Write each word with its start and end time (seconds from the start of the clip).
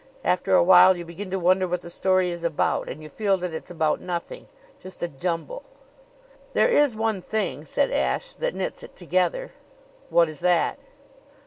After 0.23 0.55
a 0.55 0.63
while 0.63 0.97
you 0.97 1.05
begin 1.05 1.29
to 1.29 1.37
wonder 1.37 1.67
what 1.67 1.81
the 1.81 1.89
story 1.91 2.31
is 2.31 2.43
about, 2.43 2.89
and 2.89 3.03
you 3.03 3.07
feel 3.07 3.37
that 3.37 3.53
it's 3.53 3.69
about 3.69 4.01
nothing 4.01 4.47
just 4.81 5.03
a 5.03 5.07
jumble." 5.07 5.61
"There 6.53 6.69
is 6.69 6.95
one 6.95 7.21
thing," 7.21 7.65
said 7.65 7.91
Ashe, 7.91 8.33
"that 8.33 8.55
knits 8.55 8.81
it 8.81 8.95
together." 8.95 9.51
"What 10.09 10.27
is 10.27 10.39
that?" 10.39 10.79